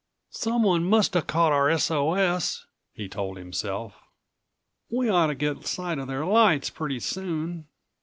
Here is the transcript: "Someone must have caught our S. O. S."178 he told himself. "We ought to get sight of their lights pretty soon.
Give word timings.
"Someone 0.31 0.83
must 0.83 1.13
have 1.13 1.27
caught 1.27 1.51
our 1.53 1.69
S. 1.69 1.91
O. 1.91 2.15
S."178 2.15 2.63
he 2.93 3.07
told 3.07 3.37
himself. 3.37 3.93
"We 4.89 5.09
ought 5.09 5.27
to 5.27 5.35
get 5.35 5.67
sight 5.67 5.99
of 5.99 6.07
their 6.07 6.25
lights 6.25 6.71
pretty 6.71 6.99
soon. 6.99 7.67